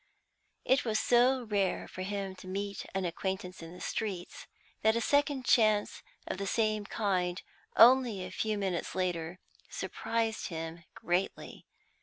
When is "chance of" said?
5.45-6.39